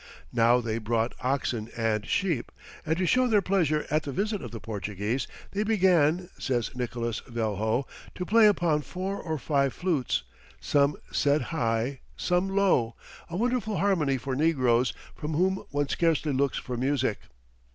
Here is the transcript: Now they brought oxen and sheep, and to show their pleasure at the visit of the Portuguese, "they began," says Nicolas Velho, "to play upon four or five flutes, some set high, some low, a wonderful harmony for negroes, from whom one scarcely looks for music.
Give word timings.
Now 0.33 0.61
they 0.61 0.79
brought 0.79 1.13
oxen 1.19 1.69
and 1.77 2.07
sheep, 2.07 2.51
and 2.87 2.97
to 2.97 3.05
show 3.05 3.27
their 3.27 3.43
pleasure 3.43 3.85
at 3.91 4.01
the 4.01 4.11
visit 4.11 4.41
of 4.41 4.49
the 4.49 4.59
Portuguese, 4.59 5.27
"they 5.51 5.61
began," 5.61 6.29
says 6.39 6.71
Nicolas 6.75 7.21
Velho, 7.27 7.85
"to 8.15 8.25
play 8.25 8.47
upon 8.47 8.81
four 8.81 9.21
or 9.21 9.37
five 9.37 9.73
flutes, 9.75 10.23
some 10.59 10.97
set 11.11 11.41
high, 11.53 11.99
some 12.17 12.49
low, 12.49 12.95
a 13.29 13.37
wonderful 13.37 13.77
harmony 13.77 14.17
for 14.17 14.35
negroes, 14.35 14.91
from 15.15 15.33
whom 15.35 15.57
one 15.69 15.87
scarcely 15.87 16.33
looks 16.33 16.57
for 16.57 16.75
music. 16.77 17.19